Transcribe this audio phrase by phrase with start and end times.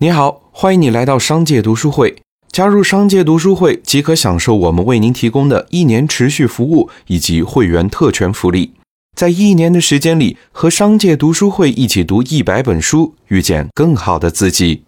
[0.00, 2.22] 你好欢迎你来到商界读书会。
[2.52, 8.74] 加入商界读书会即可享受我们为您提供的一年持续服务以及会员特权福利。
[9.16, 14.84] 在一年的时间里和商界读书会一起读一百本书遇见更好的自己。